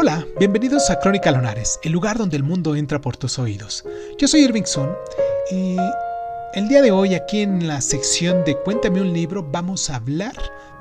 Hola, 0.00 0.24
bienvenidos 0.38 0.90
a 0.90 1.00
Crónica 1.00 1.32
Lonares, 1.32 1.80
el 1.82 1.90
lugar 1.90 2.18
donde 2.18 2.36
el 2.36 2.44
mundo 2.44 2.76
entra 2.76 3.00
por 3.00 3.16
tus 3.16 3.36
oídos. 3.40 3.84
Yo 4.16 4.28
soy 4.28 4.42
Irving 4.42 4.62
Sun 4.62 4.90
y 5.50 5.76
el 6.54 6.68
día 6.68 6.82
de 6.82 6.92
hoy 6.92 7.16
aquí 7.16 7.40
en 7.40 7.66
la 7.66 7.80
sección 7.80 8.44
de 8.44 8.56
Cuéntame 8.62 9.00
un 9.00 9.12
libro 9.12 9.42
vamos 9.42 9.90
a 9.90 9.96
hablar 9.96 10.36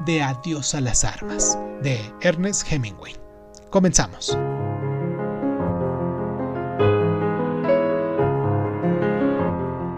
de 0.05 0.21
Adiós 0.21 0.75
a 0.75 0.81
las 0.81 1.03
armas, 1.03 1.57
de 1.81 1.99
Ernest 2.21 2.71
Hemingway. 2.71 3.15
Comenzamos. 3.71 4.37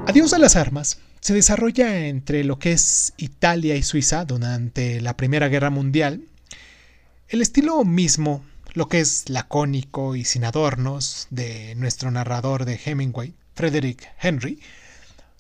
Adiós 0.08 0.32
a 0.32 0.40
las 0.40 0.56
armas 0.56 0.98
se 1.20 1.34
desarrolla 1.34 2.08
entre 2.08 2.46
lo 2.46 2.58
que 2.58 2.72
es 2.72 3.16
Italia 3.18 3.76
y 3.76 3.84
Suiza 3.84 4.24
durante 4.24 5.02
la 5.02 5.18
Primera 5.18 5.50
Guerra 5.50 5.72
Mundial. 5.72 6.22
El 7.28 7.42
estilo 7.42 7.84
mismo, 7.84 8.46
lo 8.74 8.88
que 8.88 9.00
es 9.00 9.30
lacónico 9.30 10.16
y 10.16 10.26
sin 10.26 10.46
adornos 10.46 11.28
de 11.30 11.76
nuestro 11.76 12.12
narrador 12.12 12.66
de 12.66 12.80
Hemingway, 12.84 13.34
Frederick 13.56 14.08
Henry, 14.22 14.60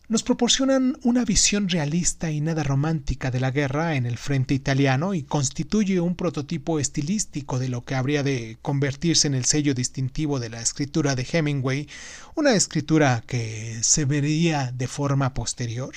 nos 0.09 0.23
proporcionan 0.23 0.97
una 1.03 1.23
visión 1.23 1.69
realista 1.69 2.31
y 2.31 2.41
nada 2.41 2.63
romántica 2.63 3.29
de 3.29 3.39
la 3.39 3.52
guerra 3.52 3.93
en 3.93 4.07
el 4.07 4.17
frente 4.17 4.55
italiano 4.55 5.13
y 5.13 5.21
constituye 5.21 5.99
un 5.99 6.15
prototipo 6.15 6.79
estilístico 6.79 7.59
de 7.59 7.69
lo 7.69 7.85
que 7.85 7.93
habría 7.93 8.23
de 8.23 8.57
convertirse 8.63 9.27
en 9.27 9.35
el 9.35 9.45
sello 9.45 9.75
distintivo 9.75 10.39
de 10.39 10.49
la 10.49 10.61
escritura 10.61 11.13
de 11.13 11.27
Hemingway, 11.31 11.88
una 12.33 12.55
escritura 12.55 13.23
que 13.27 13.77
se 13.83 14.05
vería 14.05 14.71
de 14.71 14.88
forma 14.88 15.35
posterior. 15.35 15.93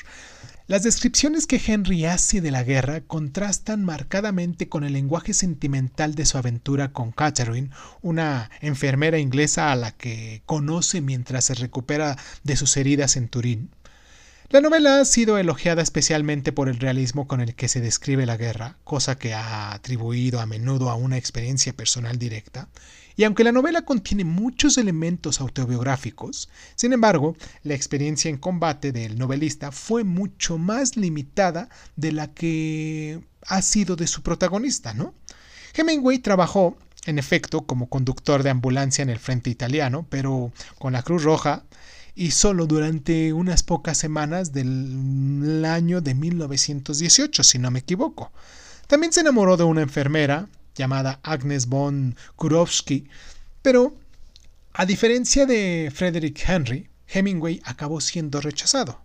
Las 0.72 0.84
descripciones 0.84 1.46
que 1.46 1.60
Henry 1.62 2.06
hace 2.06 2.40
de 2.40 2.50
la 2.50 2.62
guerra 2.62 3.02
contrastan 3.02 3.84
marcadamente 3.84 4.70
con 4.70 4.84
el 4.84 4.94
lenguaje 4.94 5.34
sentimental 5.34 6.14
de 6.14 6.24
su 6.24 6.38
aventura 6.38 6.94
con 6.94 7.12
Catherine, 7.12 7.68
una 8.00 8.50
enfermera 8.62 9.18
inglesa 9.18 9.70
a 9.70 9.76
la 9.76 9.90
que 9.90 10.40
conoce 10.46 11.02
mientras 11.02 11.44
se 11.44 11.52
recupera 11.56 12.16
de 12.42 12.56
sus 12.56 12.74
heridas 12.78 13.18
en 13.18 13.28
Turín. 13.28 13.68
La 14.52 14.60
novela 14.60 15.00
ha 15.00 15.04
sido 15.06 15.38
elogiada 15.38 15.80
especialmente 15.80 16.52
por 16.52 16.68
el 16.68 16.78
realismo 16.78 17.26
con 17.26 17.40
el 17.40 17.54
que 17.54 17.68
se 17.68 17.80
describe 17.80 18.26
la 18.26 18.36
guerra, 18.36 18.76
cosa 18.84 19.16
que 19.16 19.32
ha 19.32 19.72
atribuido 19.72 20.40
a 20.40 20.46
menudo 20.46 20.90
a 20.90 20.94
una 20.94 21.16
experiencia 21.16 21.72
personal 21.72 22.18
directa, 22.18 22.68
y 23.16 23.24
aunque 23.24 23.44
la 23.44 23.52
novela 23.52 23.86
contiene 23.86 24.24
muchos 24.24 24.76
elementos 24.76 25.40
autobiográficos, 25.40 26.50
sin 26.74 26.92
embargo, 26.92 27.34
la 27.62 27.72
experiencia 27.72 28.28
en 28.28 28.36
combate 28.36 28.92
del 28.92 29.18
novelista 29.18 29.72
fue 29.72 30.04
mucho 30.04 30.58
más 30.58 30.98
limitada 30.98 31.70
de 31.96 32.12
la 32.12 32.34
que 32.34 33.22
ha 33.46 33.62
sido 33.62 33.96
de 33.96 34.06
su 34.06 34.22
protagonista, 34.22 34.92
¿no? 34.92 35.14
Hemingway 35.72 36.18
trabajó, 36.18 36.76
en 37.06 37.18
efecto, 37.18 37.62
como 37.62 37.88
conductor 37.88 38.42
de 38.42 38.50
ambulancia 38.50 39.00
en 39.00 39.08
el 39.08 39.18
frente 39.18 39.48
italiano, 39.48 40.06
pero 40.10 40.52
con 40.78 40.92
la 40.92 41.02
Cruz 41.02 41.22
Roja 41.22 41.64
y 42.14 42.32
solo 42.32 42.66
durante 42.66 43.32
unas 43.32 43.62
pocas 43.62 43.98
semanas 43.98 44.52
del 44.52 45.64
año 45.64 46.00
de 46.00 46.14
1918, 46.14 47.42
si 47.42 47.58
no 47.58 47.70
me 47.70 47.80
equivoco. 47.80 48.32
También 48.86 49.12
se 49.12 49.20
enamoró 49.20 49.56
de 49.56 49.64
una 49.64 49.82
enfermera 49.82 50.48
llamada 50.74 51.20
Agnes 51.22 51.66
von 51.66 52.16
Kurowski, 52.36 53.08
pero 53.62 53.94
a 54.74 54.86
diferencia 54.86 55.46
de 55.46 55.90
Frederick 55.94 56.42
Henry, 56.46 56.88
Hemingway 57.08 57.60
acabó 57.64 58.00
siendo 58.00 58.40
rechazado. 58.40 59.00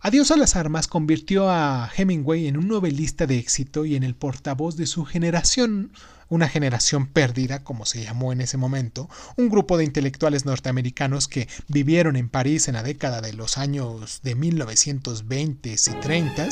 Adiós 0.00 0.30
a 0.30 0.36
las 0.36 0.54
armas 0.54 0.86
convirtió 0.86 1.50
a 1.50 1.90
Hemingway 1.96 2.46
en 2.46 2.56
un 2.56 2.68
novelista 2.68 3.26
de 3.26 3.38
éxito 3.38 3.84
y 3.84 3.96
en 3.96 4.04
el 4.04 4.14
portavoz 4.14 4.76
de 4.76 4.86
su 4.86 5.04
generación, 5.04 5.92
una 6.28 6.48
generación 6.48 7.06
perdida, 7.06 7.64
como 7.64 7.86
se 7.86 8.04
llamó 8.04 8.32
en 8.32 8.40
ese 8.40 8.56
momento, 8.56 9.08
un 9.36 9.48
grupo 9.48 9.78
de 9.78 9.84
intelectuales 9.84 10.44
norteamericanos 10.44 11.28
que 11.28 11.48
vivieron 11.68 12.16
en 12.16 12.28
París 12.28 12.68
en 12.68 12.74
la 12.74 12.82
década 12.82 13.20
de 13.20 13.32
los 13.32 13.58
años 13.58 14.20
de 14.22 14.34
1920 14.34 15.70
y 15.70 16.00
30, 16.00 16.48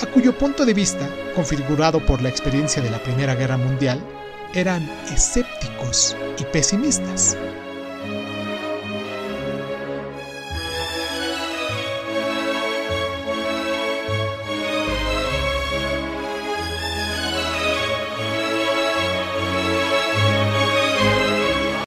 a 0.00 0.06
cuyo 0.06 0.36
punto 0.36 0.64
de 0.64 0.74
vista, 0.74 1.08
configurado 1.34 2.04
por 2.04 2.22
la 2.22 2.28
experiencia 2.28 2.82
de 2.82 2.90
la 2.90 3.02
Primera 3.02 3.34
Guerra 3.34 3.56
Mundial, 3.56 4.04
eran 4.54 4.88
escépticos 5.12 6.16
y 6.38 6.44
pesimistas. 6.44 7.36